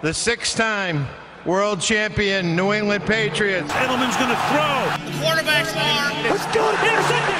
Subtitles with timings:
[0.00, 1.08] The six time
[1.44, 3.72] world champion New England Patriots.
[3.72, 5.10] Edelman's going to throw.
[5.10, 6.14] The quarterback's arm.
[6.22, 6.70] Let's go.
[6.70, 7.34] Intercepted.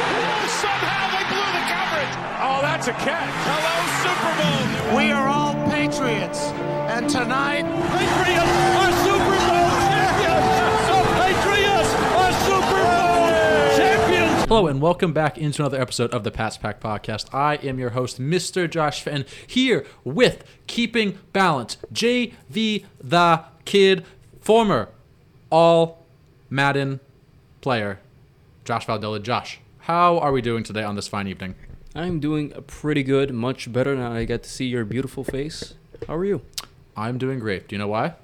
[0.58, 2.14] Somehow they blew the coverage.
[2.42, 3.30] Oh, that's a catch.
[3.46, 4.98] Hello, Super Bowl.
[4.98, 6.40] We are all Patriots.
[6.90, 7.62] And tonight,
[7.94, 9.07] Patriots
[14.48, 17.34] Hello and welcome back into another episode of the Pats Pack Podcast.
[17.34, 18.68] I am your host, Mr.
[18.68, 24.06] Josh Fenn, here with Keeping Balance, JV the Kid,
[24.40, 24.88] former
[25.50, 26.06] All
[26.48, 27.00] Madden
[27.60, 28.00] player,
[28.64, 29.22] Josh Valdella.
[29.22, 31.54] Josh, how are we doing today on this fine evening?
[31.94, 35.74] I'm doing pretty good, much better now I get to see your beautiful face.
[36.06, 36.40] How are you?
[36.96, 37.68] I'm doing great.
[37.68, 38.14] Do you know why?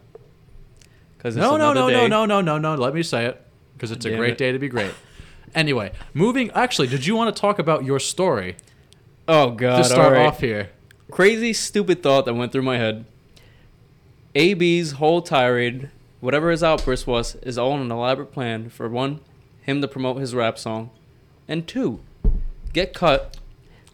[1.19, 2.75] Because No, no, no, no, no, no, no, no.
[2.77, 3.43] Let me say it
[3.75, 4.39] because it's a great it.
[4.39, 4.95] day to be great.
[5.55, 6.51] Anyway, moving.
[6.53, 8.57] Actually, did you want to talk about your story
[9.29, 9.79] Oh god!
[9.79, 10.27] to start alright.
[10.27, 10.71] off here?
[11.11, 13.05] Crazy, stupid thought that went through my head.
[14.35, 15.91] AB's whole tirade,
[16.21, 19.21] whatever his outburst was, is all an elaborate plan for one,
[19.63, 20.91] him to promote his rap song,
[21.47, 22.01] and two,
[22.73, 23.37] get cut.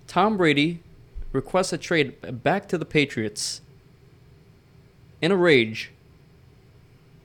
[0.06, 0.82] Tom Brady
[1.32, 3.60] requests a trade back to the Patriots.
[5.20, 5.92] In a rage,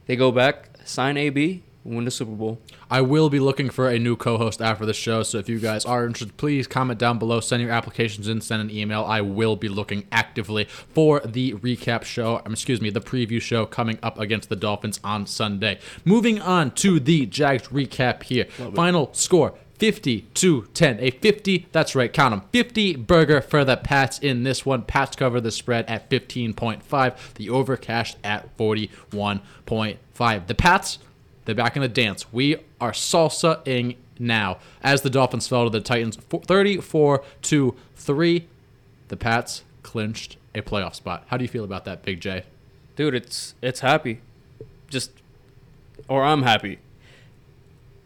[0.08, 2.59] they go back, sign AB, win the Super Bowl.
[2.89, 5.86] I will be looking for a new co-host after the show, so if you guys
[5.86, 9.03] are interested, please comment down below, send your applications in, send an email.
[9.03, 13.66] I will be looking actively for the recap show, um, excuse me, the preview show
[13.66, 15.80] coming up against the Dolphins on Sunday.
[16.03, 18.45] Moving on to the Jags recap here.
[18.73, 20.99] Final score 50 to 10.
[20.99, 22.49] A 50, that's right, count them.
[22.52, 24.83] 50 burger for the Pats in this one.
[24.83, 30.47] Pats cover the spread at 15.5, the over cashed at 41.5.
[30.47, 30.99] The Pats
[31.45, 32.31] they're back in the dance.
[32.33, 38.47] We are salsa-ing now as the Dolphins fell to the Titans 34 to 3.
[39.07, 41.25] The Pats clinched a playoff spot.
[41.27, 42.43] How do you feel about that, Big J?
[42.95, 44.19] dude it's it's happy
[44.89, 45.11] just
[46.07, 46.79] or i'm happy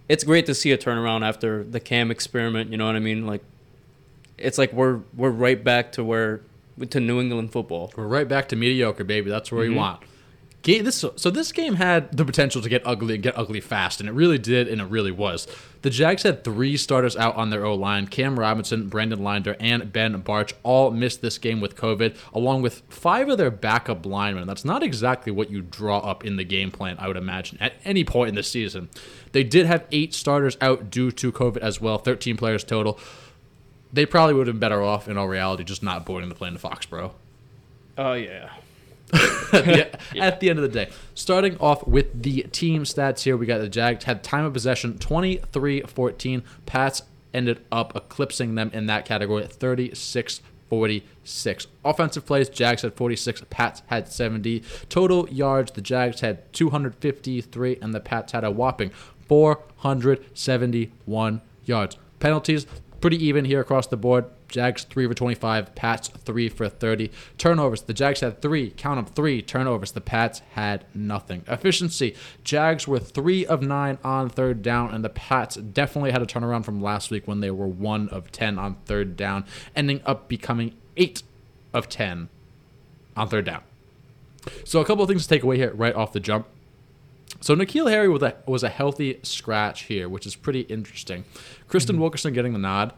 [0.07, 3.25] it's great to see a turnaround after the cam experiment you know what i mean
[3.25, 3.43] like
[4.37, 6.41] it's like we're we're right back to where
[6.89, 9.29] to new england football We're right back to mediocre, baby.
[9.29, 9.75] That's where we mm-hmm.
[9.75, 10.03] want.
[10.61, 13.99] Ga- This, so this game had the potential to get ugly and get ugly fast,
[14.01, 15.47] and it really did, and it really was.
[15.83, 19.93] The Jags had three starters out on their O line: Cam Robinson, Brandon Linder, and
[19.93, 20.51] Ben Bartch.
[20.63, 24.47] All missed this game with COVID, along with five of their backup linemen.
[24.47, 27.73] That's not exactly what you draw up in the game plan, I would imagine, at
[27.85, 28.89] any point in the season.
[29.31, 32.99] They did have eight starters out due to COVID as well, 13 players total.
[33.93, 36.53] They probably would have been better off, in all reality, just not boarding the plane
[36.53, 37.11] to Foxborough.
[37.97, 38.49] oh yeah
[39.53, 39.87] yeah,
[40.17, 40.89] at the end of the day.
[41.15, 44.97] Starting off with the team stats here, we got the Jags had time of possession
[44.99, 46.43] 23 14.
[46.65, 47.03] Pats
[47.33, 51.67] ended up eclipsing them in that category at 36 46.
[51.83, 54.63] Offensive plays, Jags had 46, Pats had 70.
[54.87, 58.91] Total yards, the Jags had 253, and the Pats had a whopping
[59.27, 61.97] 471 yards.
[62.19, 62.67] Penalties,
[63.01, 64.25] pretty even here across the board.
[64.49, 67.11] Jags 3 for 25, Pats 3 for 30.
[67.37, 69.91] Turnovers, the Jags had 3, count them 3 turnovers.
[69.91, 71.43] The Pats had nothing.
[71.47, 76.25] Efficiency, Jags were 3 of 9 on third down, and the Pats definitely had a
[76.25, 79.45] turnaround from last week when they were 1 of 10 on third down,
[79.75, 81.23] ending up becoming 8
[81.73, 82.29] of 10
[83.15, 83.61] on third down.
[84.63, 86.47] So a couple of things to take away here right off the jump.
[87.41, 91.23] So N'Keal Harry was a, was a healthy scratch here, which is pretty interesting.
[91.69, 92.01] Kristian mm-hmm.
[92.01, 92.93] Wilkerson getting the nod.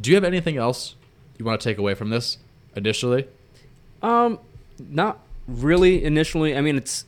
[0.00, 0.94] Do you have anything else
[1.38, 2.38] you want to take away from this
[2.74, 3.28] initially?
[4.02, 4.38] um
[4.90, 7.06] not really initially i mean it's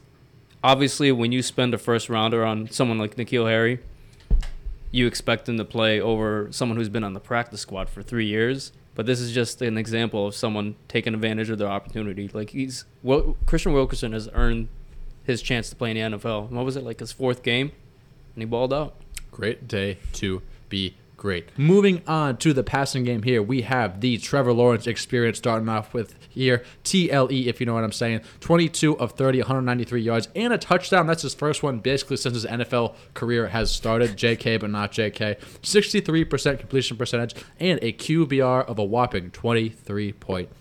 [0.63, 3.81] obviously when you spend a first rounder on someone like N'Keal Harry,
[4.91, 8.27] you expect him to play over someone who's been on the practice squad for three
[8.27, 8.73] years.
[8.95, 12.29] But this is just an example of someone taking advantage of their opportunity.
[12.33, 14.69] Like he's well, Kristian Wilkerson has earned
[15.23, 16.51] his chance to play in the NFL.
[16.51, 17.71] What was it like his fourth game,
[18.35, 18.97] and he balled out.
[19.31, 21.51] Great day to be great.
[21.59, 25.93] Moving on to the passing game here, we have the Trevor Lawrence experience starting off
[25.93, 26.63] with here.
[26.85, 28.23] TLE, if you know what I'm saying.
[28.41, 31.07] 22 of 30, 193 yards, and a touchdown.
[31.07, 34.17] That's his first one basically since his NFL career has started.
[34.17, 35.39] JK, but not JK.
[35.61, 39.31] 63% completion percentage, and a QBR of a whopping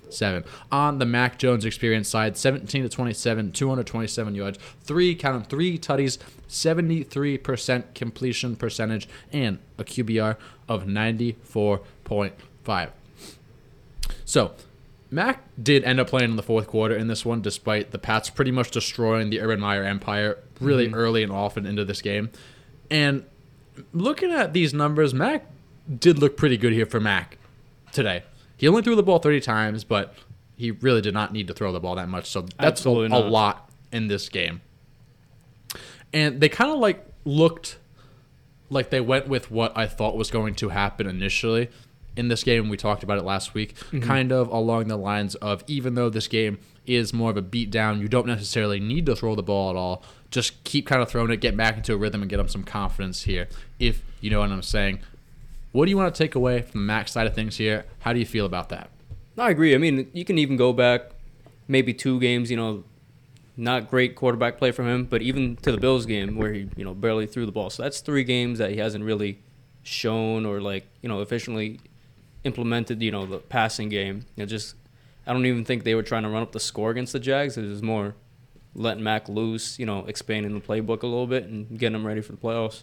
[0.10, 0.46] 23.7.
[0.72, 5.78] On the Mac Jones experience side, 17 to 27, 227 yards, three, count them, three
[5.78, 6.18] tutties,
[6.50, 10.38] 73% completion percentage, and a QBR
[10.68, 12.90] of 94.5.
[14.26, 14.52] So,
[15.10, 18.30] Mac did end up playing in the fourth quarter in this one, despite the Pats
[18.30, 20.96] pretty much destroying the Urban Meyer empire really mm-hmm.
[20.96, 22.30] early and often into this game.
[22.90, 23.26] And
[23.94, 25.46] looking at these numbers, Mac
[26.00, 27.38] did look pretty good here for Mac
[27.92, 28.24] today.
[28.58, 30.16] He only threw the ball 30 times, but
[30.58, 32.30] he really did not need to throw the ball that much.
[32.30, 34.62] So that's a, a lot in this game.
[36.12, 37.78] And they kind of like looked
[38.70, 41.70] like they went with what I thought was going to happen initially
[42.16, 42.70] in this game.
[42.70, 44.00] We talked about it last week, mm-hmm.
[44.00, 48.00] kind of along the lines of even though this game is more of a beatdown,
[48.00, 50.04] you don't necessarily need to throw the ball at all.
[50.32, 52.64] Just keep kind of throwing it, get back into a rhythm, and get them some
[52.64, 53.48] confidence here.
[53.80, 55.00] If you know what I'm saying.
[55.78, 57.86] What do you want to take away from the Max side of things here?
[58.00, 58.90] How do you feel about that?
[59.38, 59.76] I agree.
[59.76, 61.12] I mean, you can even go back
[61.68, 62.84] maybe two games, you know,
[63.56, 66.84] not great quarterback play from him, but even to the Bills game where he, you
[66.84, 67.70] know, barely threw the ball.
[67.70, 69.44] So that's three games that he hasn't really
[69.84, 71.80] shown or like, you know, efficiently
[72.44, 74.26] implemented, you know, the passing game.
[74.36, 74.74] You know, just
[75.28, 77.56] I don't even think they were trying to run up the score against the Jags.
[77.56, 78.16] It was more
[78.74, 82.22] letting Mac loose, you know, expanding the playbook a little bit and getting him ready
[82.22, 82.82] for the playoffs.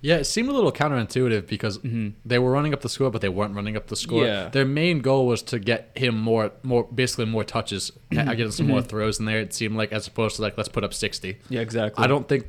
[0.00, 1.78] Yeah, it seemed a little counterintuitive because
[2.24, 4.24] they were running up the score, but they weren't running up the score.
[4.24, 4.48] Yeah.
[4.48, 8.82] Their main goal was to get him more, more basically more touches, getting some more
[8.82, 9.38] throws in there.
[9.40, 11.38] It seemed like as opposed to like let's put up sixty.
[11.48, 12.02] Yeah, exactly.
[12.04, 12.46] I don't think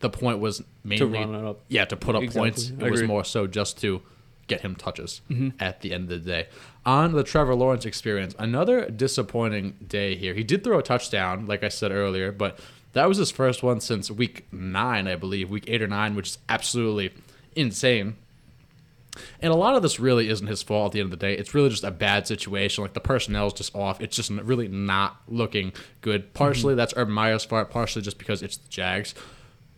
[0.00, 1.60] the point was mainly run it up.
[1.68, 2.50] Yeah, to put up Exactly.
[2.50, 2.72] points.
[2.80, 3.06] I It was agree.
[3.08, 4.02] more so just to
[4.48, 5.50] get him touches Mm-hmm.
[5.60, 6.48] at the end of the day.
[6.84, 10.34] On the Trevor Lawrence experience, another disappointing day here.
[10.34, 12.58] He did throw a touchdown, like I said earlier, but
[12.92, 16.28] that was his first one since week nine, I believe, week eight or nine, which
[16.28, 17.12] is absolutely
[17.54, 18.16] insane.
[19.40, 21.34] And a lot of this really isn't his fault at the end of the day.
[21.34, 22.82] It's really just a bad situation.
[22.82, 24.00] Like the personnel is just off.
[24.00, 26.22] It's just really not looking good.
[26.22, 26.32] Mm-hmm.
[26.32, 29.14] Partially that's Urban Meyer's fault, partially just because it's the Jags.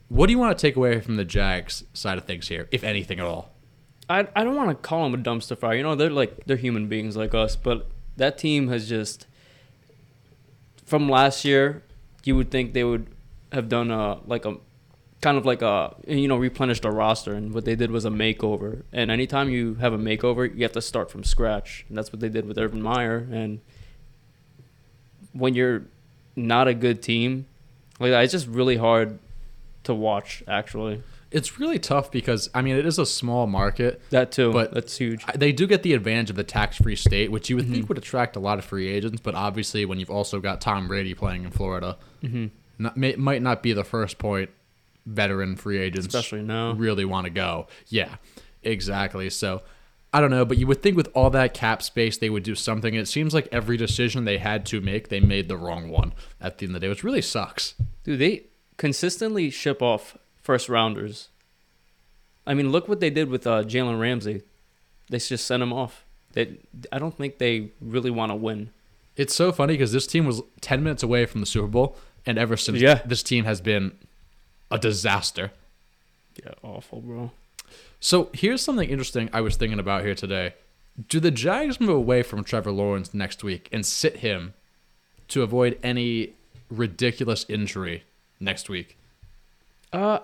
[0.09, 2.85] What do you want to take away from the Jags side of things here, if
[2.85, 3.51] anything at all?
[4.09, 5.75] I I don't want to call them a dumpster fire.
[5.75, 9.27] You know, they're like they're human beings like us, but that team has just
[10.85, 11.83] from last year,
[12.27, 13.07] you would think they would
[13.53, 14.57] have done a like a
[15.21, 18.11] kind of like a you know replenished a roster, and what they did was a
[18.11, 18.83] makeover.
[18.93, 22.21] And anytime you have a makeover, you have to start from scratch, and that's what
[22.21, 23.27] they did with Urban Meyer.
[23.31, 23.61] And
[25.33, 25.85] when you're
[26.37, 27.47] not a good team,
[27.99, 29.19] like that, it's just really hard
[29.85, 30.43] to watch.
[30.47, 31.03] Actually,
[31.35, 34.01] It's really tough because I mean it is a small market.
[34.11, 35.25] that too, But- that's huge.
[35.35, 37.75] They do get the advantage of the tax-free state, which you would Mm-hmm.
[37.75, 39.21] think would attract a lot of free agents.
[39.23, 42.47] But obviously, when you've also got Tom Brady playing in Florida, Mm-hmm.
[42.79, 44.51] not, may, might not be the first point
[45.07, 46.73] veteran free agents, Especially now.
[46.73, 47.67] really want to go.
[47.89, 48.15] Yeah,
[48.63, 49.29] exactly.
[49.31, 49.63] So
[50.13, 52.55] I don't know, but you would think with all that cap space, they would do
[52.55, 52.95] something.
[52.95, 56.59] It seems like every decision they had to make, they made the wrong one at
[56.59, 57.75] the end of the day, which really sucks.
[58.05, 58.45] Dude, they
[58.77, 61.29] consistently ship off first rounders.
[62.47, 64.43] I mean, look what they did with uh, Jalen Ramsey.
[65.09, 66.05] They just sent him off.
[66.35, 66.59] They,
[66.93, 68.71] I don't think they really want to win.
[69.17, 71.97] It's so funny because this team was 10 minutes away from the Super Bowl,
[72.27, 73.01] and ever since, Yeah.
[73.07, 73.97] this team has been
[74.71, 75.53] a disaster.
[76.45, 77.31] Yeah, awful, bro.
[78.01, 80.55] So here's something interesting I was thinking about here today.
[81.09, 84.53] Do the Jags move away from Trevor Lawrence next week and sit him
[85.29, 86.35] to avoid any
[86.71, 88.05] ridiculous injury
[88.41, 88.99] next week?
[89.93, 90.19] Uh,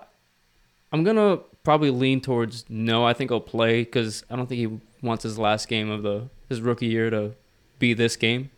[0.91, 3.05] I'm gonna probably lean towards no.
[3.05, 6.29] I think he'll play because I don't think he wants his last game of the
[6.49, 7.33] his rookie year to
[7.79, 8.51] be this game.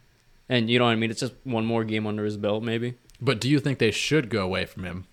[0.50, 1.12] And you know what I mean?
[1.12, 2.96] It's just one more game under his belt, maybe.
[3.22, 5.08] But do you think they should go away from him?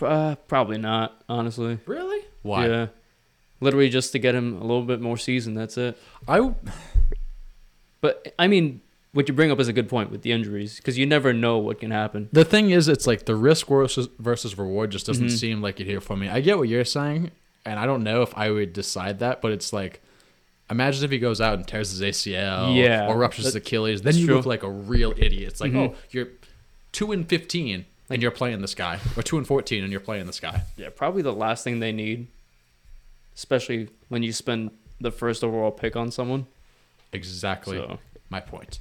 [0.00, 1.78] Uh, probably not, honestly.
[1.86, 2.24] Really?
[2.42, 2.66] Why?
[2.68, 2.86] Yeah.
[3.60, 5.54] Literally just to get him a little bit more season.
[5.54, 5.98] That's it.
[6.28, 6.52] I
[8.00, 8.80] But I mean,
[9.16, 11.58] what you bring up is a good point with the injuries because you never know
[11.58, 12.28] what can happen.
[12.32, 15.36] the thing is, it's like the risk versus versus reward just doesn't Mm-hmm.
[15.36, 16.28] seem like it here for me.
[16.28, 17.30] I get what you're saying,
[17.64, 20.00] and I don't know if I would decide that, but it's like.
[20.68, 24.02] Imagine if he goes out and tears his ACL, Yeah, or ruptures his Achilles.
[24.02, 24.34] Then you true.
[24.34, 25.48] look like a real idiot.
[25.52, 25.90] It's like, Mhm.
[25.90, 26.26] oh, you're
[26.90, 30.26] two and fifteen, and you're playing this guy, or two and fourteen, and you're playing
[30.26, 30.62] this guy.
[30.76, 32.26] Yeah, probably the last thing they need,
[33.36, 36.46] especially when you spend the first overall pick on someone.
[37.12, 38.80] Exactly So- my point.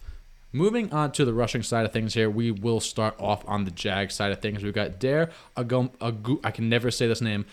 [0.56, 3.72] Moving on to the rushing side of things here, we will start off on the
[3.72, 4.64] Jag side of things.
[4.64, 7.46] We've got Dare Agum, Agu, I can never say this name.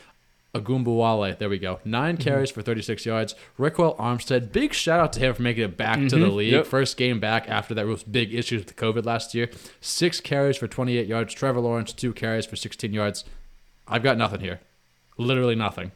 [0.55, 1.37] Ogunbowale.
[1.37, 1.81] There we go.
[1.85, 2.23] 9 Mm-hmm.
[2.23, 3.35] carries for 36 yards.
[3.59, 4.53] Ryquell Armstead.
[4.53, 6.35] Big shout out to him for making it back to the Mhm.
[6.37, 6.53] league.
[6.53, 6.67] Yep.
[6.67, 9.51] First game back after that was big issues with COVID last year.
[9.81, 11.35] Six carries for 28 yards.
[11.35, 13.25] Trevor Lawrence, two carries for 16 yards.
[13.89, 14.61] I've got nothing here.
[15.17, 15.91] Literally nothing.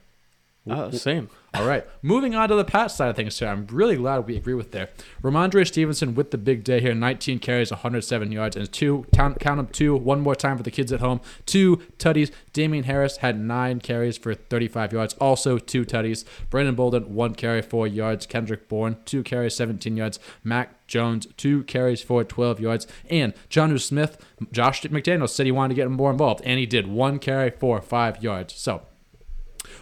[0.68, 1.28] Uh, same.
[1.54, 1.87] All right.
[2.02, 3.49] Moving on to the Pat side of things here.
[3.49, 4.90] I'm really glad we agree with there.
[5.23, 9.58] Rhamondre Stevenson with the big day here 19 carries, 107 yards, and two, count, count
[9.58, 11.20] them two, one more time for the kids at home.
[11.46, 12.30] Two tutties.
[12.52, 16.25] Damien Harris had nine carries for 35 yards, also two tutties.
[16.50, 18.26] Brandon Bolden, one carry, four yards.
[18.26, 20.18] Kendrick Bourne, two carries, 17 yards.
[20.44, 22.87] Mac Jones, two carries for 12 yards.
[23.08, 24.18] And Jonnu Smith,
[24.52, 26.87] Josh McDaniels said he wanted to get him more involved, and he did.
[26.87, 28.54] One carry for five yards.
[28.54, 28.82] So,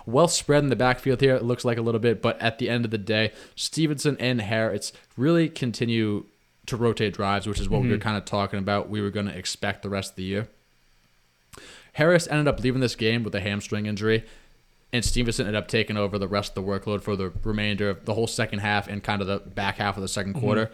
[0.06, 1.34] well spread in the backfield here.
[1.34, 4.40] It looks like a little bit, but at the end of the day, Stevenson and
[4.40, 6.24] Harris really continue
[6.66, 8.02] to rotate drives, which is what we were mhm.
[8.02, 8.88] kind of talking about.
[8.88, 10.48] We were going to expect the rest of the year.
[11.94, 14.24] Harris ended up leaving this game with a hamstring injury,
[14.92, 18.04] and Stevenson ended up taking over the rest of the workload for the remainder of
[18.04, 20.40] the whole second half and kind of the back half of the 2nd mhm.
[20.40, 20.70] quarter.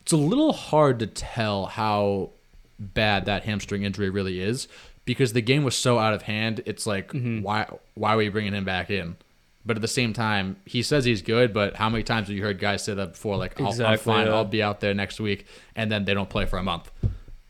[0.00, 2.30] It's a little hard to tell how
[2.78, 4.68] bad that hamstring injury really is
[5.06, 6.60] because the game was so out of hand.
[6.66, 7.40] It's like mm-hmm.
[7.40, 9.16] why why are we bringing him back in?
[9.64, 11.54] But at the same time, he says he's good.
[11.54, 13.36] But how many times have you heard guys say that before?
[13.36, 14.26] Like, I'll, I'm fine.
[14.26, 14.34] yeah.
[14.34, 16.90] I'll be out there next week, and then they don't play for a month.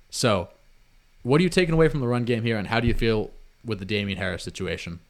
[0.09, 0.49] So,
[1.25, 3.33] what are you taking away from the run game here, and how do you feel
[3.65, 5.01] with the Damien Harris situation?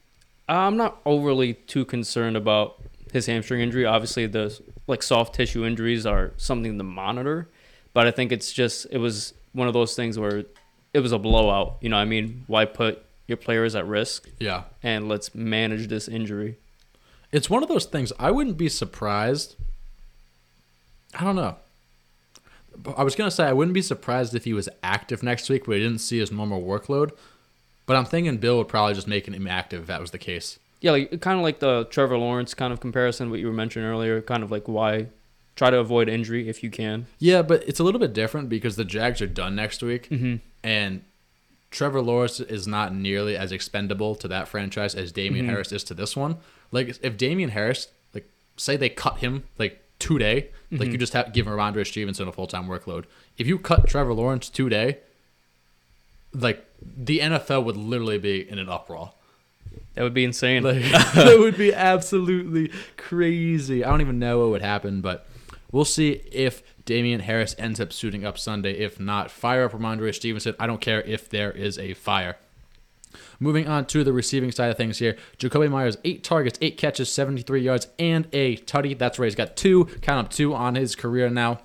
[0.49, 2.81] I'm not overly too concerned about
[3.13, 3.85] his hamstring injury.
[3.85, 7.47] Obviously, the like soft tissue injuries are something to monitor,
[7.93, 10.43] but I think it's just it was one of those things where
[10.97, 11.77] it was a blowout.
[11.81, 15.87] You know, what I mean, why put your players at risk Yeah, and let's manage
[15.87, 16.57] this injury.
[17.31, 18.11] it's one of those things.
[18.17, 19.55] I wouldn't be surprised.
[21.13, 21.57] I don't know.
[22.97, 25.71] I was gonna say I wouldn't be surprised if he was active next week, but
[25.71, 27.11] we didn't see his normal workload.
[27.85, 30.59] But I'm thinking Bill would probably just make him active if that was the case.
[30.81, 33.87] Yeah, like kind of like the Trevor Lawrence kind of comparison, what you were mentioning
[33.87, 34.21] earlier.
[34.21, 35.07] Kind of like why
[35.55, 37.07] try to avoid injury if you can.
[37.19, 40.35] Yeah, but it's a little bit different because the Jags are done next week, mm-hmm.
[40.63, 41.03] And
[41.71, 45.53] Trevor Lawrence is not nearly as expendable to that franchise as Damien mm-hmm.
[45.53, 46.37] Harris is to this one.
[46.71, 50.91] Like if Damien Harris, like say they cut him like today, like mm-hmm.
[50.91, 53.05] you just have give Rhamondre Stevenson a full time workload.
[53.37, 54.99] If you cut Trevor Lawrence today,
[56.33, 59.13] like the NFL would literally be in an uproar.
[59.95, 60.63] That would be insane.
[60.63, 63.83] Like that would be absolutely crazy.
[63.83, 65.27] I don't even know what would happen, but
[65.71, 68.71] we'll see if Damien Harris ends up suiting up Sunday.
[68.71, 70.55] If not, fire up Rhamondre Stevenson.
[70.57, 72.37] I don't care if there is a fire.
[73.41, 75.17] Moving on to the receiving side of things here.
[75.37, 78.97] Jakobi Meyers, eight targets, eight catches, 73 yards, and a tutty.
[78.97, 79.25] That's right.
[79.25, 81.59] he's got two, count up two on his career now.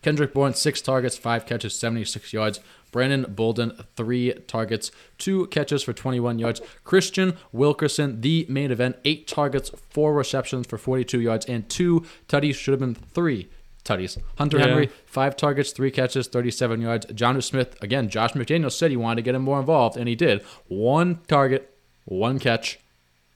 [0.00, 2.60] Kendrick Bourne, six targets, five catches, 76 yards.
[2.92, 6.62] Brandon Bolden, three targets, two catches for 21 yards.
[6.86, 12.54] Kristian Wilkerson, the main event, eight targets, four receptions for 42 yards, and two tutties.
[12.54, 13.48] Should have been three
[13.84, 14.18] tutties.
[14.38, 14.66] Hunter Yeah.
[14.68, 17.06] Henry, five targets, three catches, 37 yards.
[17.14, 20.14] John Smith, again, Josh McDaniel said he wanted to get him more involved, and he
[20.14, 20.42] did.
[20.68, 21.70] One target,
[22.04, 22.78] one catch,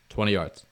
[0.08, 0.64] 20 yards.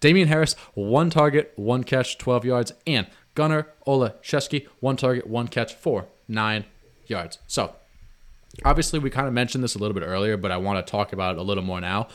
[0.00, 2.72] Damien Harris, one target, one catch, 12 yards.
[2.86, 6.64] And Gunner Olszewski, one target, one catch four, nine
[7.06, 7.38] yards.
[7.46, 7.74] So,
[8.64, 11.12] obviously, we kind of mentioned this a little bit earlier, but I want to talk
[11.12, 12.08] about it a little more now.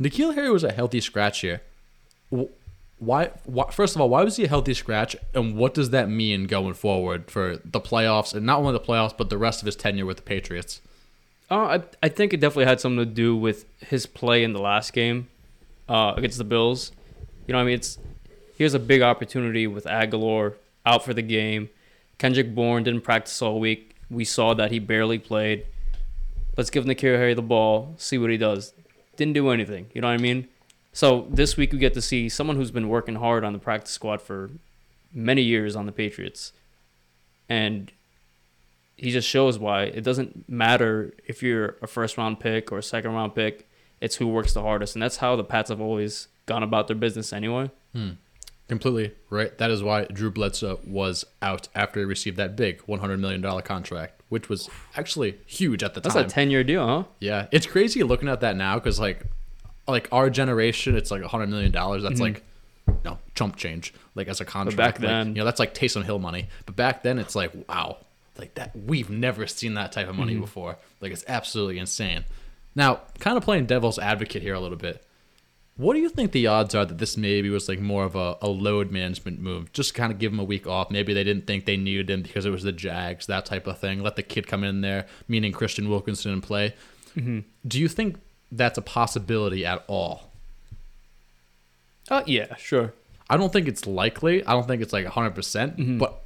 [0.00, 1.62] N'Keal Harry was a healthy scratch here.
[2.98, 3.70] Wh- Why, why?
[3.70, 6.74] First of all, why was he a healthy scratch, and what does that mean going
[6.74, 10.06] forward for the playoffs, and not only the playoffs, but the rest of his tenure
[10.06, 10.80] with the Patriots?
[11.50, 14.60] Uh, I I think it definitely had something to do with his play in the
[14.60, 15.28] last game
[15.88, 16.92] uh, against the Bills.
[17.46, 17.98] You know, I mean, it's
[18.56, 21.70] here's a big opportunity with Agholor out for the game.
[22.18, 23.94] Kendrick Bourne didn't practice all week.
[24.10, 25.64] We saw that he barely played.
[26.56, 28.72] Let's give N'Keal Harry the ball, see what he does.
[29.16, 29.86] Didn't do anything.
[29.94, 30.48] You know what I mean?
[30.92, 33.92] So this week we get to see someone who's been working hard on the practice
[33.92, 34.50] squad for
[35.12, 36.52] many years on the Patriots,
[37.48, 37.92] and
[38.96, 42.82] he just shows why it doesn't matter if you're a first round pick or a
[42.82, 43.68] second round pick.
[44.00, 46.96] It's who works the hardest, and that's how the Pats have always gone about their
[46.96, 47.70] business anyway.
[47.92, 48.10] Hmm.
[48.68, 49.56] Completely right.
[49.56, 54.20] That is why Drew Bledsoe was out after he received that big $100 million contract,
[54.28, 56.24] which was actually huge at the That's time.
[56.24, 57.04] That's a ten year deal, huh?
[57.18, 59.24] yeah, it's crazy looking at that now because like,
[59.88, 61.72] like our generation, it's like a $100 million.
[61.72, 62.42] That's like,
[63.04, 63.92] no chump change.
[64.14, 64.76] Like as a contract.
[64.76, 64.76] Mm-hmm.
[64.76, 66.48] back like, then- you know, that's like Taysom Hill money.
[66.66, 67.98] But back then, it's like wow,
[68.38, 68.74] like that.
[68.76, 70.40] We've never seen that type of money Mm-hmm.
[70.42, 70.76] before.
[71.00, 72.24] Like it's absolutely insane.
[72.74, 75.04] Now, kind of playing devil's advocate here a little bit.
[75.76, 78.36] What do you think the odds are that this maybe was like more of a,
[78.42, 79.72] a load management move?
[79.72, 80.90] Just kind of give him a week off.
[80.90, 83.78] Maybe they didn't think they needed him because it was the Jags, that type of
[83.78, 84.02] thing.
[84.02, 86.74] Let the kid come in there, meaning Kristian Wilkinson, and play.
[87.16, 88.16] Do you think
[88.50, 90.30] that's a possibility at all?
[92.10, 92.94] Uh, yeah, sure.
[93.28, 94.44] I don't think it's likely.
[94.44, 95.34] I don't think it's like 100%.
[95.34, 96.22] percent But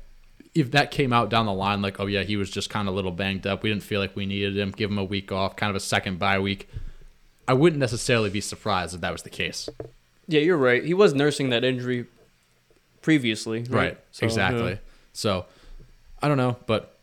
[0.55, 2.95] if that came out down the line, like, oh, yeah, he was just kind of
[2.95, 3.63] a little banged up.
[3.63, 4.71] We didn't feel like we needed him.
[4.71, 6.69] Give him a week off, kind of a second bye week.
[7.49, 9.69] I wouldn't necessarily be surprised if that was the case.
[10.29, 10.85] Yeah, you're right.
[10.85, 12.07] He was nursing that injury
[13.01, 13.71] previously, right?
[13.71, 13.99] Right.
[14.13, 14.71] So, exactly.
[14.71, 14.77] yeah.
[15.13, 15.47] So
[16.23, 16.97] I don't know, but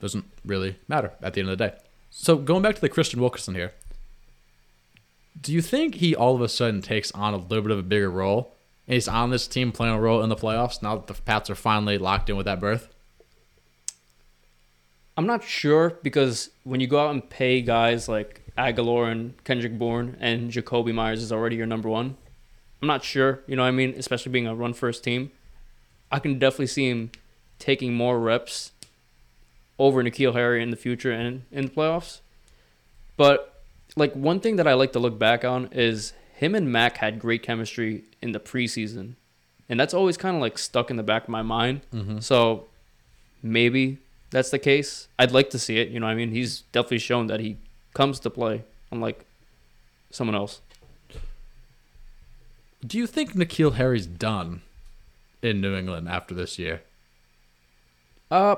[0.00, 1.74] doesn't really matter at the end of the day.
[2.10, 3.72] So going back to the Kristian Wilkerson here,
[5.38, 7.82] do you think he all of a sudden takes on a little bit of a
[7.82, 8.54] bigger role?
[8.86, 11.50] And he's on this team playing a role in the playoffs now that the Pats
[11.50, 12.88] are finally locked in with that berth?
[15.16, 19.78] I'm not sure because when you go out and pay guys like Agholor and Kendrick
[19.78, 22.16] Bourne and Jakobi Meyers is already your number one,
[22.80, 23.40] I'm not sure.
[23.46, 23.94] You know what I mean?
[23.96, 25.30] Especially being a run first team,
[26.10, 27.10] I can definitely see him
[27.58, 28.72] taking more reps
[29.78, 32.20] over N'Keal Harry in the future and in the playoffs.
[33.16, 33.59] But
[33.96, 37.18] like one thing that I like to look back on is him and Mac had
[37.18, 39.14] great chemistry in the preseason.
[39.68, 41.82] And that's always kind of like stuck in the back of my mind.
[42.20, 42.66] So
[43.42, 43.98] maybe
[44.30, 45.08] that's the case.
[45.18, 45.88] I'd like to see it.
[45.88, 47.56] You know, what I mean, he's definitely shown that he
[47.94, 49.24] comes to play, unlike
[50.10, 50.60] someone else.
[52.84, 54.62] Do you think N'Keal Harry's done
[55.42, 56.82] in New England after this year?
[58.30, 58.56] Uh,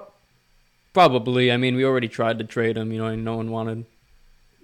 [0.93, 1.51] probably.
[1.51, 2.93] I mean, we already tried to trade him.
[2.93, 3.85] You know, and no one wanted.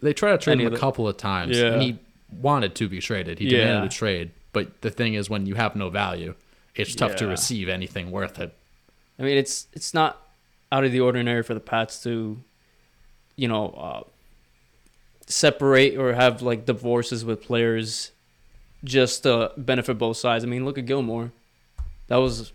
[0.02, 1.73] They tried to trade him a the- couple of times, Yeah.
[1.75, 1.99] and he
[2.31, 3.38] wanted to be traded.
[3.38, 3.59] He Yeah.
[3.59, 4.31] demanded a trade.
[4.52, 6.35] But the thing is, when you have no value,
[6.75, 8.55] it's tough to receive anything worth it.
[9.19, 10.23] I mean, it's it's not
[10.71, 12.38] out of the ordinary for the Pats to,
[13.37, 14.02] you know, uh,
[15.26, 18.12] separate or have like divorces with players
[18.85, 20.45] just to benefit both sides.
[20.45, 21.33] I mean, look at Gilmore.
[22.07, 22.52] That was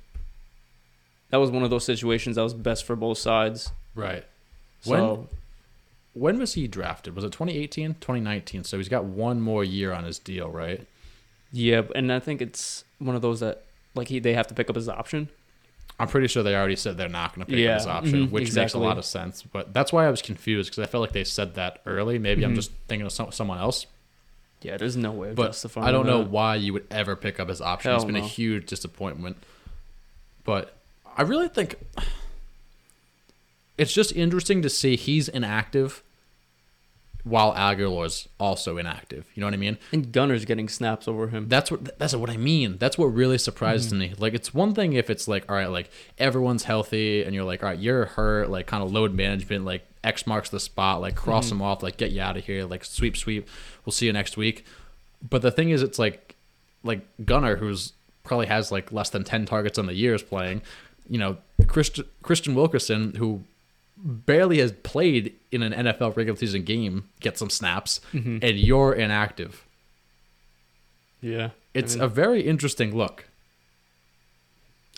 [1.29, 3.71] that was one of those situations that was best for both sides.
[3.95, 4.23] Right.
[4.81, 5.27] So When
[6.15, 7.15] was he drafted?
[7.15, 8.63] Was it 2018, 2019?
[8.63, 10.85] So he's got one more year on his deal, right?
[11.51, 13.63] yeah, and I think it's one of those that
[13.95, 15.29] like he they have to pick up his option.
[15.99, 18.27] I'm pretty sure they already said they're not going to pick Yeah, up his option,
[18.27, 19.43] mhm, which makes a lot of sense.
[19.43, 22.17] But that's why I was confused because I felt like they said that early.
[22.17, 22.55] Maybe I'm Mhm.
[22.55, 23.85] just thinking of some, someone else.
[24.63, 26.29] Yeah, there's no way But I don't know that.
[26.31, 27.93] why you would ever pick up his option.
[27.93, 29.37] It's been a huge disappointment.
[30.43, 30.75] But
[31.15, 31.75] I really think
[33.77, 36.03] it's just interesting to see he's inactive
[37.23, 39.25] while Agholor's also inactive.
[39.33, 39.77] You know what I mean?
[39.93, 41.47] And Gunner's getting snaps over him.
[41.47, 42.77] That's what that's what I mean.
[42.77, 43.99] That's what really surprises Mm-hmm.
[43.99, 44.13] me.
[44.17, 47.63] Like it's one thing if it's like all right, like everyone's healthy and you're like
[47.63, 51.15] all right, you're hurt, like kind of load management, like X marks the spot, like
[51.15, 51.59] cross Mm-hmm.
[51.59, 53.47] them off, like get you out of here, like sweep sweep.
[53.85, 54.65] We'll see you next week.
[55.27, 56.35] But the thing is, it's like
[56.83, 57.93] like Gunner, who's
[58.25, 60.61] probably has like less than ten targets on the year, is playing.
[61.07, 63.43] You know, Kristian Kristian Wilkerson, who
[63.97, 68.39] barely has played in an NFL regular season game, get some snaps, Mm-hmm.
[68.41, 69.65] and you're inactive.
[71.21, 73.27] yeah, It's I mean- a very interesting look.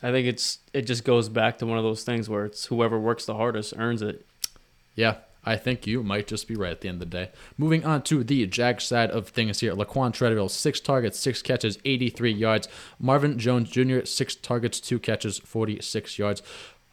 [0.04, 3.00] I think it's it just goes back to one of those things where it's whoever
[3.00, 4.26] works the hardest earns it.
[4.94, 5.16] Yeah,
[5.46, 7.32] I think you might just be right at the end of the day.
[7.58, 9.74] Moving on to the Jag side of things here.
[9.74, 12.68] Laquan Treadwell, six targets, six catches, 83 yards.
[13.00, 16.42] Marvin Jones Jr., six targets, two catches, 46 yards.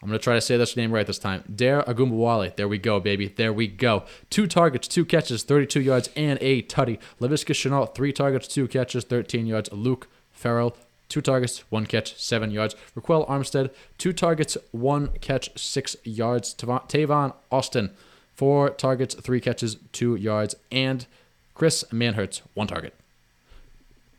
[0.03, 1.45] I'm going to try to say this name right this time.
[1.55, 2.57] Dare Ogunbowale.
[2.57, 3.29] There we go, baby.
[3.29, 4.03] There we go.
[4.31, 6.99] Two targets, two catches, 32 yards, and a tutty.
[7.21, 9.71] Laviska Shenault, three targets, two catches, 13 yards.
[9.71, 10.77] Luke Farrell,
[11.09, 12.75] two targets, one catch, seven yards.
[12.97, 16.53] Ryquell Armstead, two targets, one catch, six yards.
[16.53, 17.91] Tavon, Austin,
[18.35, 20.57] four targets, three catches, two yards.
[20.73, 21.07] And
[21.55, 22.93] Chris Manhertz, one target.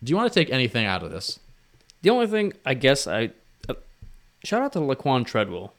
[0.01, 1.39] Do you want to take anything out of this?
[2.03, 3.31] The only thing I guess I
[4.43, 5.73] shout out to Laquan Treadwell.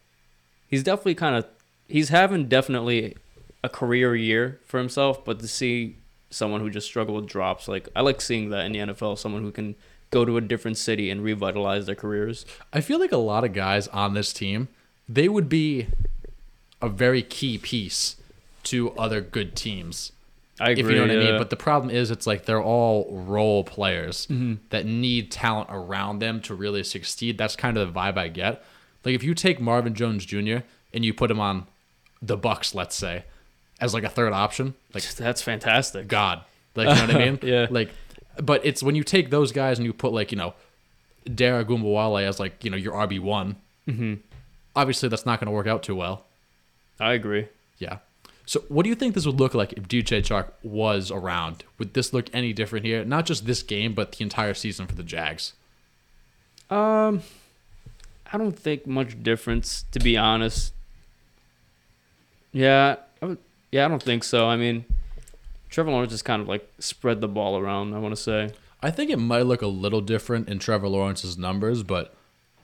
[0.66, 1.46] He's definitely kind of
[1.88, 3.16] he's having definitely
[3.62, 5.96] a career year for himself, but to see
[6.30, 9.42] someone who just struggled with drops, like I like seeing that in the NFL, someone
[9.42, 9.74] who can
[10.10, 12.46] go to a different city and revitalize their careers.
[12.72, 14.68] I feel like a lot of guys on this team,
[15.08, 15.88] they would be
[16.80, 18.16] a very key piece
[18.64, 20.12] to other good teams.
[20.60, 20.84] I agree.
[20.84, 21.38] if you know what I mean.
[21.38, 24.54] But the problem is, it's like they're all role players Mm-hmm.
[24.70, 27.38] that need talent around them to really succeed.
[27.38, 28.64] That's kind of the vibe I get.
[29.04, 30.58] Like if you take Marvin Jones Jr.
[30.92, 31.66] and you put him on
[32.22, 33.24] the Bucks, let's say,
[33.80, 36.06] as like a third option, like that's fantastic.
[36.08, 36.42] God,
[36.76, 37.38] like you know what I mean?
[37.42, 37.66] Yeah.
[37.70, 37.90] Like,
[38.42, 40.54] but it's when you take those guys and you put like you know,
[41.34, 43.56] Dare Ogunbowale as like you know your RB one.
[43.88, 44.14] Mm-hmm.
[44.76, 46.24] Obviously, that's not going to work out too well.
[46.98, 47.48] I agree.
[47.78, 47.98] Yeah.
[48.46, 51.64] So, what do you think this would look like if DJ Chark was around?
[51.78, 53.04] Would this look any different here?
[53.04, 55.54] Not just this game, but the entire season for the Jags.
[56.68, 57.22] Um,
[58.30, 60.74] I don't think much difference, to be honest.
[62.52, 63.38] Yeah, I would,
[63.72, 64.46] yeah, I don't think so.
[64.46, 64.84] I mean,
[65.70, 67.94] Trevor Lawrence just kind of like spread the ball around.
[67.94, 68.50] I want to say,
[68.82, 72.14] I think it might look a little different in Trevor Lawrence's numbers, but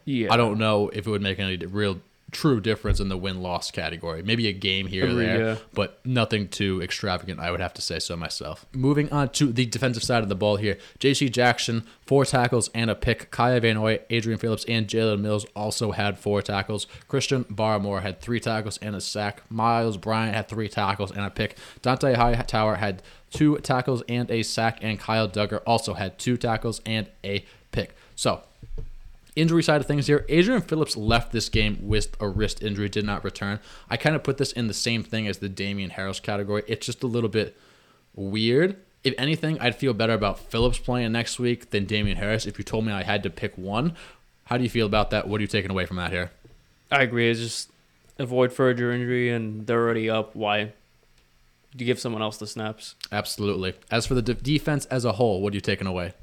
[0.04, 3.42] yeah, I don't know if it would make any real true difference in the win
[3.42, 4.22] loss category.
[4.22, 5.56] Maybe a game here or there, yeah.
[5.72, 7.40] but nothing too extravagant.
[7.40, 8.66] I would have to say so myself.
[8.72, 10.78] Moving on to the defensive side of the ball here.
[10.98, 11.28] J.C.
[11.28, 13.30] Jackson, four tackles and a pick.
[13.30, 16.86] Kyle Van Noy, Adrian Phillips, and Jalen Mills also had four tackles.
[17.08, 19.42] Christian Barmore had three tackles and a sack.
[19.50, 21.56] Myles Bryant had three tackles and a pick.
[21.82, 26.80] Dont'a Hightower had two tackles and a sack, and Kyle Dugger also had two tackles
[26.84, 27.94] and a pick.
[28.14, 28.42] So,
[29.40, 33.04] injury side of things here, Adrian Phillips left this game with a wrist injury, did
[33.04, 33.60] not return.
[33.88, 36.62] I kind of put this in the same thing as the Damien Harris category.
[36.66, 37.56] It's just a little bit
[38.14, 38.76] weird.
[39.02, 42.64] If anything, I'd feel better about Phillips playing next week than Damien Harris if you
[42.64, 43.96] told me I had to pick one.
[44.44, 45.26] How do you feel about that?
[45.28, 46.30] What are you taking away from that here?
[46.90, 47.30] I agree.
[47.30, 47.70] It's just
[48.18, 50.34] avoid further injury, and they're already up.
[50.34, 50.72] Why?
[51.76, 52.96] Do you give someone else the snaps.
[53.12, 53.74] Absolutely.
[53.90, 56.14] As for the de- defense as a whole, what are you taking away?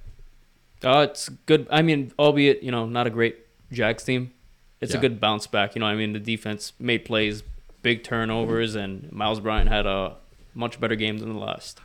[0.83, 1.67] Uh, it's good.
[1.69, 3.37] I mean, albeit you know not a great
[3.71, 4.31] Jags team,
[4.81, 4.99] it's Yeah.
[4.99, 5.75] a good bounce back.
[5.75, 7.43] You know, I mean, the defense made plays,
[7.81, 10.15] big turnovers, and Myles Bryant had a
[10.53, 11.79] much better game than the last.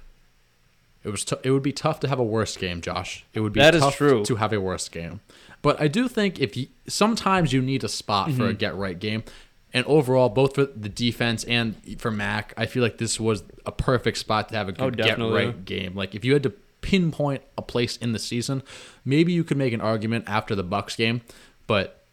[1.04, 1.24] It was.
[1.24, 3.24] T- it would be tough to have a worse game, Josh.
[3.34, 4.24] It would be That is tough true.
[4.24, 5.20] to have a worse game.
[5.60, 8.42] But I do think if you sometimes you need a spot for Mm-hmm.
[8.44, 9.24] a get right game,
[9.74, 13.72] and overall, both for the defense and for Mac, I feel like this was a
[13.72, 15.94] perfect spot to have a Oh, good get right game.
[15.96, 16.52] Like if you had to
[16.82, 18.62] pinpoint a place in the season,
[19.04, 21.22] maybe you could make an argument after the Bucks game,
[21.66, 22.04] but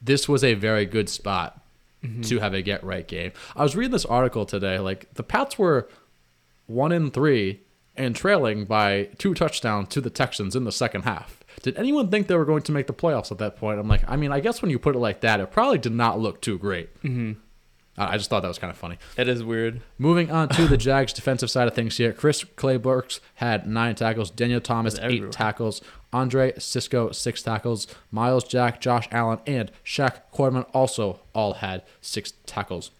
[0.00, 1.58] this was a very good spot
[2.04, 2.22] Mm-hmm.
[2.22, 3.30] to have a get right game.
[3.54, 4.80] I was reading this article today.
[4.80, 5.88] Like the Pats were
[6.66, 7.60] one in three
[7.96, 11.38] and trailing by two touchdowns to the Texans in the second half.
[11.62, 13.78] Did anyone think they were going to make the playoffs at that point?
[13.78, 15.92] I'm like, I mean, I guess when you put it like that, it probably did
[15.92, 16.92] not look too great.
[17.04, 17.34] Mm-hmm.
[17.96, 18.96] I just thought that was kind of funny.
[19.18, 19.82] It is weird.
[19.98, 22.12] Moving on to the Jags defensive side of things here.
[22.12, 24.30] Chris Claybrooks had nine tackles.
[24.30, 25.82] Daniel Thomas, eight tackles.
[26.10, 27.86] Andre Cisco, six tackles.
[28.10, 32.90] Myles Jack, Josh Allen, and Shaq Quarterman also all had six tackles.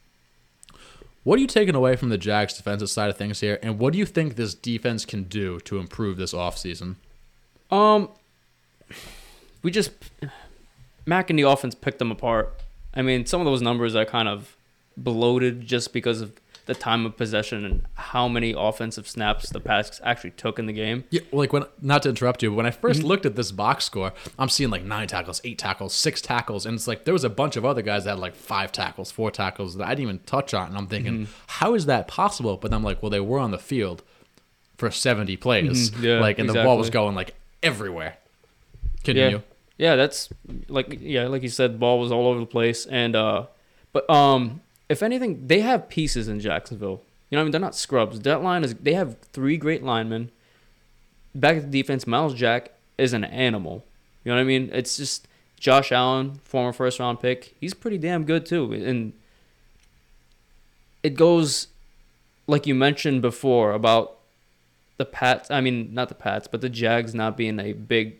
[1.25, 3.59] What are you taking away from the Jags defensive side of things here?
[3.63, 6.97] And what do you think this defense can do to improve this offseason?
[7.71, 8.09] Um,
[9.63, 9.93] we just
[11.07, 12.53] Mac and the offense picked them apart.
[12.95, 14.57] I mean, some of those numbers are kind of
[14.97, 16.33] bloated just because of
[16.67, 20.73] the time of possession and how many offensive snaps the Pats actually took in the
[20.73, 21.03] game.
[21.11, 23.85] Yeah, like when not to interrupt you, but when I 1st looked at this box
[23.85, 27.25] score, I'm seeing like nine tackles, eight tackles, six tackles, and it's like there was
[27.25, 30.03] a bunch of other guys that had like five tackles, four tackles that I didn't
[30.03, 32.57] even touch on, and I'm thinking, how is that possible?
[32.57, 34.05] But I'm like, well, they were on the field
[34.77, 38.19] for 70 plays, Mhm, yeah, like, and the ball was going like everywhere.
[39.03, 39.39] Continue.
[39.79, 40.29] Yeah, yeah, that's
[40.69, 43.47] like yeah, like you said, the ball was all over the place, and uh,
[43.93, 44.61] but um,
[44.93, 47.03] if anything, they have pieces in Jacksonville.
[47.31, 48.21] You know, what I mean, they're not scrubs.
[48.21, 50.31] That line is they have three great linemen.
[51.35, 53.85] Back at the defense, Myles Jack is an animal.
[54.23, 54.71] You know what I mean?
[54.73, 55.27] It's just
[55.59, 57.55] Josh Allen, former first round pick.
[57.59, 59.15] He's pretty damn good too, and
[61.03, 61.69] it goes
[62.47, 64.19] like you mentioned before about
[64.99, 65.51] the Pats.
[65.51, 68.19] I mean, not the Pats, but the Jags not being a big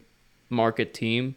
[0.49, 1.37] market team.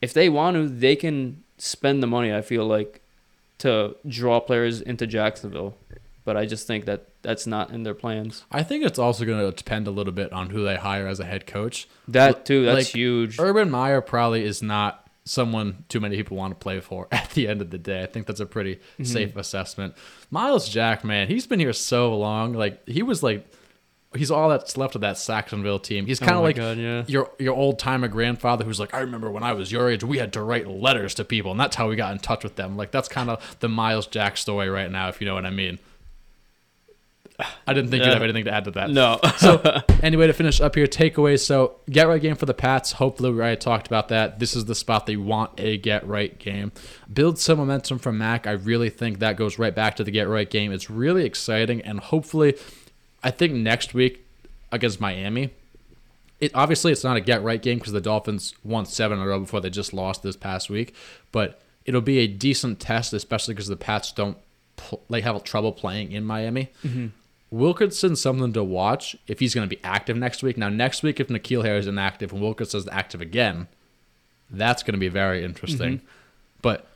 [0.00, 2.32] If they want to, they can spend the money.
[2.32, 3.00] I feel like
[3.58, 5.76] to draw players into Jacksonville,
[6.24, 8.44] but I just think that that's not in their plans.
[8.50, 11.20] I think it's also going to depend a little bit on who they hire as
[11.20, 11.88] a head coach.
[12.08, 13.38] That too, that's Like, huge.
[13.38, 17.48] Urban Meyer probably is not someone too many people want to play for at the
[17.48, 18.02] end of the day.
[18.02, 19.04] I think that's a pretty Mm-hmm.
[19.04, 19.94] safe assessment.
[20.30, 22.52] Myles Jack, man, he's been here so long.
[22.52, 23.46] Like he was like
[24.16, 26.06] he's all that's left of that Sacksonville team.
[26.06, 27.04] He's kind of Oh like God, yeah.
[27.06, 30.18] your your old timer grandfather who's like, I remember when I was your age, we
[30.18, 32.76] had to write letters to people, and that's how we got in touch with them.
[32.76, 35.50] Like that's kind of the Myles Jack story right now, if you know what I
[35.50, 35.78] mean.
[37.66, 38.90] I didn't think you'd have anything to add to that.
[38.90, 39.18] No.
[39.38, 39.60] So
[40.04, 41.40] anyway, to finish up here, takeaways.
[41.40, 42.92] So get right game for the Pats.
[42.92, 44.38] Hopefully, we already talked about that.
[44.38, 46.70] This is the spot they want a get right game.
[47.12, 48.46] Build some momentum from Mac.
[48.46, 50.70] I really think that goes right back to the get right game.
[50.70, 52.54] It's really exciting, and hopefully,
[53.24, 54.24] I think next week
[54.70, 55.50] against Miami.
[56.40, 59.26] It obviously it's not a get right game because the Dolphins won seven in a
[59.26, 60.94] row before they just lost this past week,
[61.32, 64.36] but it'll be a decent test, especially because the Pats don't
[64.76, 66.70] pl- like have trouble playing in Miami.
[66.84, 67.06] Mm-hmm.
[67.50, 70.58] Wilkinson's something to watch if he's going to be active next week.
[70.58, 73.68] Now, next week, if N'Keal Harris is inactive and Wilkinson's active again,
[74.50, 75.98] that's going to be very interesting.
[75.98, 76.06] Mm-hmm.
[76.62, 76.86] But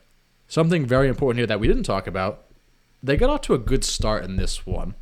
[0.49, 2.43] something very important here that we didn't talk about,
[3.01, 4.95] they got off to a good start in this one.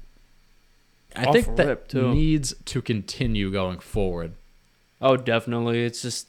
[1.15, 2.13] I think that too.
[2.13, 4.34] needs to continue going forward.
[5.02, 5.84] Oh, definitely.
[5.84, 6.28] It's just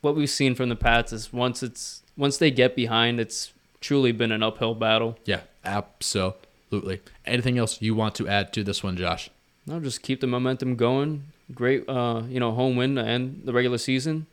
[0.00, 4.12] what we've seen from the Pats is once it's once they get behind, it's truly
[4.12, 5.18] been an uphill battle.
[5.24, 7.00] Yeah, absolutely.
[7.24, 9.30] Anything else you want to add to this one, Josh?
[9.66, 11.24] No, just keep the momentum going.
[11.54, 14.26] Great, uh, you know, home win to end the regular season.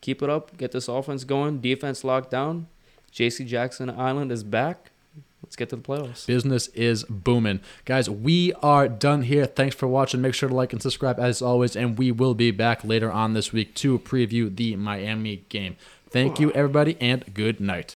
[0.00, 0.56] Keep it up.
[0.56, 1.60] Get this offense going.
[1.60, 2.68] Defense locked down.
[3.10, 3.44] J.C.
[3.44, 4.90] Jackson Island is back.
[5.46, 6.26] Let's get to the playoffs.
[6.26, 7.60] Business is booming.
[7.84, 9.46] Guys, we are done here.
[9.46, 10.20] Thanks for watching.
[10.20, 13.34] Make sure to like and subscribe as always, and we will be back later on
[13.34, 15.76] this week to preview the Miami game.
[16.10, 17.94] Thank you, everybody, and good night.